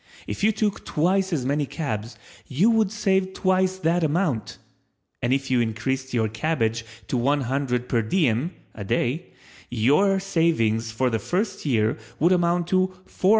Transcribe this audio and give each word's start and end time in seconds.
If 0.25 0.43
you 0.43 0.51
took 0.51 0.83
twice 0.83 1.31
as 1.31 1.45
many 1.45 1.67
cabs 1.67 2.17
you 2.47 2.71
would 2.71 2.91
save 2.91 3.33
twice 3.35 3.77
that 3.77 4.03
amount, 4.03 4.57
and 5.21 5.31
if 5.31 5.51
you 5.51 5.61
increased 5.61 6.11
your 6.11 6.27
cabbage 6.27 6.83
to 7.07 7.15
one 7.17 7.41
hundred 7.41 7.87
per 7.87 8.01
diem 8.01 8.51
(a 8.73 8.83
day) 8.83 9.27
your 9.69 10.19
savings 10.19 10.89
for 10.91 11.11
the 11.11 11.19
first 11.19 11.67
year 11.67 11.99
would 12.17 12.31
amount 12.31 12.65
to 12.69 12.87
$448,950. 13.07 13.29